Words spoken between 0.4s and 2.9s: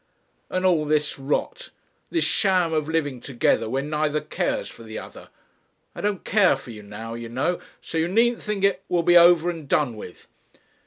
And all this rot this sham of